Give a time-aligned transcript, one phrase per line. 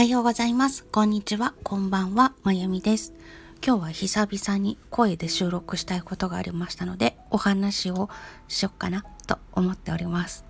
[0.00, 0.86] はようございます。
[0.86, 1.52] こんにちは。
[1.62, 2.32] こんばんは。
[2.42, 3.12] まゆみです。
[3.62, 8.08] 今日は久々に声で収録したいことがありましたので、お話を
[8.48, 10.46] しよっかなと思っております。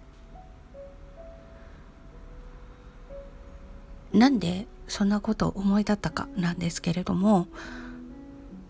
[4.13, 7.49] なんでそんなことを思い立ったかなんですけれども、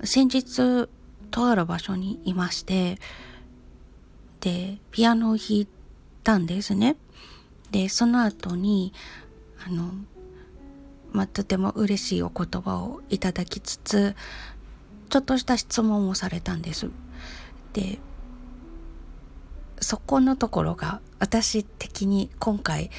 [0.02, 0.88] 先日、
[1.30, 2.98] とある場所にいまして、
[4.40, 5.68] で、ピアノを弾い
[6.24, 6.96] たんですね。
[7.70, 8.94] で、その後に、
[9.62, 9.90] あの、
[11.12, 14.14] まあ、とても嬉しいお言葉をいただきつつ、
[15.08, 16.90] ちょっとした質問をされたんです。
[17.72, 17.98] で、
[19.80, 22.90] そこのところが私的に今回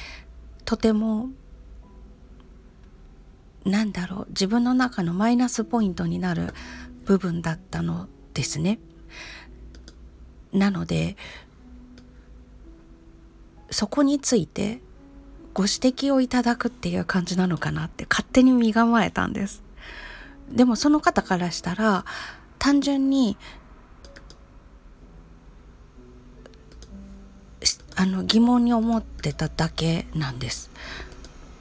[0.64, 1.28] とても
[3.64, 6.52] なんだろう自分の中のマイナスポイントになる
[7.04, 8.78] 部分だったのですね。
[10.52, 11.16] なので
[13.70, 14.82] そこについて
[15.54, 19.62] ご指摘をいただくっていう感じなのかなって勝手に身構えたんです。
[20.50, 22.04] でもその方からしたら
[22.58, 23.36] 単純に
[27.96, 30.70] あの疑問に思ってただけなんです。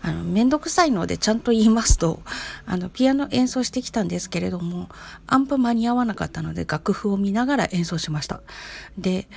[0.02, 2.22] あの、めんどくさいのでちゃんと言いますと、
[2.66, 4.90] あの、ピアノ演奏してきたんですけれども、
[5.28, 8.42] アンプ間に合わなかったので楽譜を見ながら演奏しました。
[8.98, 9.28] で、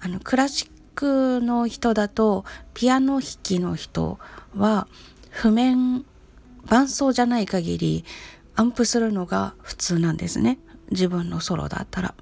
[0.00, 4.18] あの、クラシックの人だとピアノ弾きの人
[4.54, 4.86] は
[5.30, 6.04] 譜面
[6.66, 8.04] 伴奏じゃない限り
[8.54, 10.58] アンプするのが普通なんですね
[10.90, 12.14] 自分のソロだったら。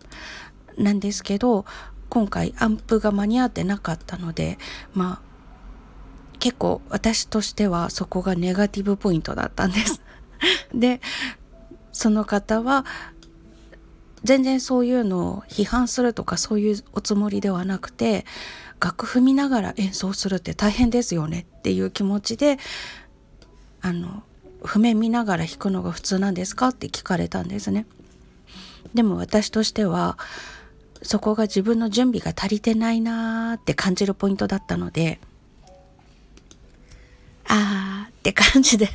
[0.76, 1.64] なんですけど
[2.08, 4.58] 今回アンプが間に合ってなかったので
[4.94, 5.28] まあ
[6.38, 10.00] 結構私としてはそこがネガティブポイントだったんです。
[10.72, 11.00] で
[11.90, 12.84] その方は
[14.22, 18.24] 全然そういうのを批判するとかそういうおつもりではなくて
[18.80, 22.58] 楽譜見ながら演奏するって大変ですよねっていう気持ちで
[23.80, 24.22] あの
[24.62, 27.86] 譜面見ながら弾くのが普通なんですかって聞かれたんですね。
[28.94, 30.18] でも私としては
[31.02, 35.20] そこが自分の準備が足りてないなーって感じるポイントだったので
[37.46, 38.88] あーって感じで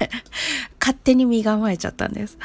[0.80, 2.38] 勝手に身構えちゃったんです。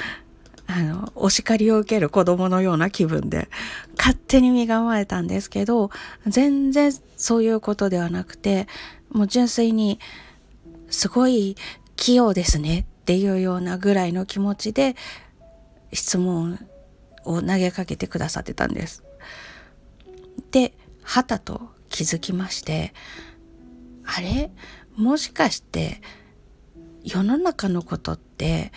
[0.70, 3.48] あの、お叱りを受ける子供のような気分で、
[3.96, 5.90] 勝手に身構えたんですけど、
[6.26, 8.68] 全然そういうことではなくて、
[9.10, 9.98] もう純粋に、
[10.90, 11.56] すごい
[11.96, 14.94] 器用ですねっていうようなぐらいの気持ちで、
[15.94, 16.58] 質問
[17.24, 19.02] を投げかけてくださってたんです。
[20.50, 22.92] で、はたと気づきまして、
[24.04, 24.50] あれ？
[24.96, 26.02] もしかして、
[27.02, 28.70] 世の中のことって、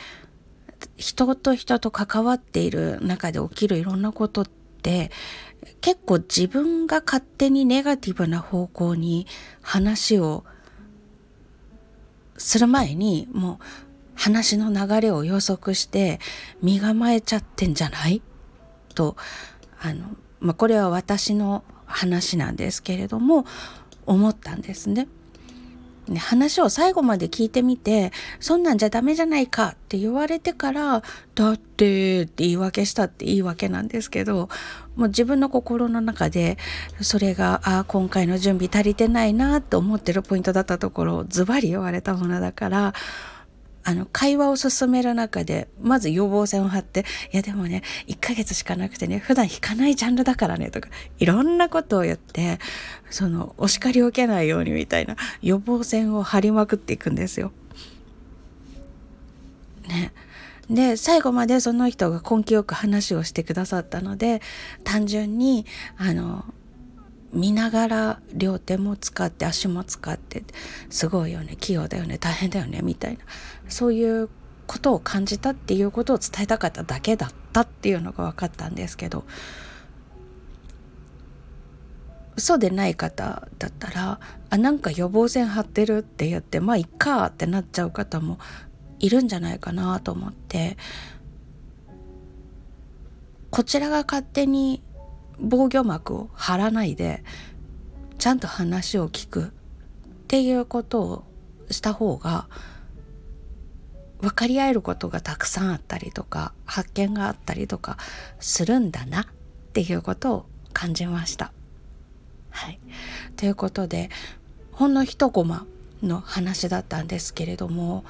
[0.98, 4.48] 人と人と関わっている中で起きるいろんなことっ
[4.82, 5.12] て
[5.82, 9.28] 結構自分が勝手にネガティブな方向に
[9.62, 10.44] 話を
[12.38, 13.66] する前にもう
[14.16, 16.20] 話の流れを予測して
[16.62, 18.22] 身構えちゃってんじゃない？
[18.96, 19.16] と
[19.80, 20.06] あの、
[20.40, 23.46] まあ、これは私の話なんですけれども
[24.06, 25.08] 思ったんですね。
[26.08, 31.04] ね、話を最後まで聞いてみて、そんなんじゃダメじゃないかって言われてから、
[31.36, 34.50] だってって言い訳したって言い訳なんですけど、
[34.96, 36.58] もう自分の心の中で、
[37.02, 42.94] それが、ああ、今回の準備足りてないなと思ってるポイントだったところをズバリ言われたものだから、
[43.84, 52.60] あの、会話を進める中で、まず予防線を張って、いやでもね、1ヶ月しかなくてね、普段弾かないジャンルだからね、とか、いろんなことを言って、
[53.10, 57.52] その、お叱りを受けないようにみたいな予防線を張りまくっていくんですよ。
[59.88, 60.14] ね。
[60.70, 64.42] で、最後までその人が根気よく話をしてくださったので、
[64.84, 65.66] 単純に、
[65.98, 66.46] あの、
[67.34, 70.44] 見ながら両手も使って足も使って
[70.90, 73.20] すごいよね器用だよね大変だよねみたいな。
[73.68, 74.30] そういう
[74.68, 79.26] ことを感じたっていうことを伝えたかっただけだったっていうのが分かったんですけど
[82.38, 84.20] そでない方だったら
[84.50, 88.40] あなんか予防線張ってるって言ってまあいっかってなっちゃう方も
[89.00, 90.78] いるんじゃないかなと思って
[93.50, 94.82] こちらが勝手に
[95.42, 97.24] 防御膜を張らないで
[98.18, 99.48] ちゃんと話を聞くっ
[100.28, 101.24] ていうことを
[101.70, 102.48] した方が
[104.22, 107.98] 分かり合えることがたくさんあったりとか発見があったりとか
[108.40, 109.26] するんだなっ
[109.74, 111.52] ていうことを感じました。
[112.52, 112.80] はい、
[113.38, 114.10] ということで
[114.72, 115.66] ほんの一コマ
[116.04, 118.04] の話だったんですけれども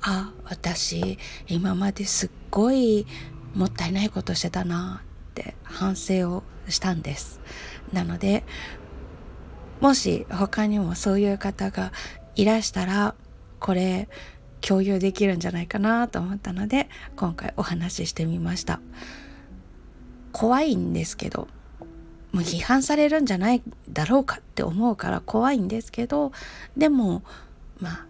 [0.00, 1.18] あ私
[1.48, 3.06] 今まですっごい
[3.54, 5.02] もったいないことしてたな
[5.42, 7.40] って反省をしたんです。
[7.92, 8.44] なので
[9.80, 11.92] もし他にもそういう方が
[12.34, 13.14] いらしたら
[13.60, 14.08] これ
[14.62, 18.80] 共有できるんじゃないかなと思ったので今回お話ししてみました。
[20.32, 21.48] 怖いんですけど
[22.32, 26.32] もう批判されるんじゃないだろうかって思うから怖いんですけど
[26.76, 27.22] でも
[27.78, 28.06] まあ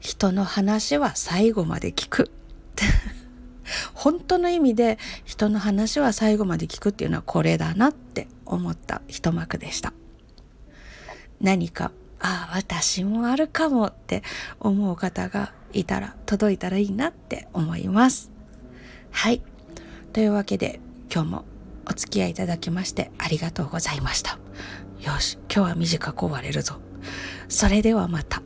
[0.00, 2.30] 人の話は最後まで聞く。
[3.94, 9.92] 本当の意味で人の話は最後まで聞くっていうのはこれだなって思った一幕でした。
[11.40, 14.22] 何かああ私もあるかもって
[14.58, 18.30] 思う方がいたら届いたらいいなって思います。
[19.10, 19.42] はい。
[20.12, 20.80] というわけで
[21.12, 21.44] 今日も
[21.88, 24.38] お付き合いいただきましてありがとうございました。
[25.00, 26.76] よし今日は短く終われるぞ。
[27.48, 28.42] それではまた。